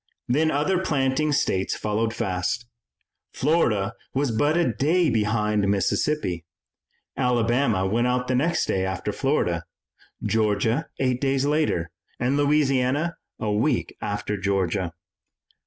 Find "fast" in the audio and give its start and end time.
2.11-2.65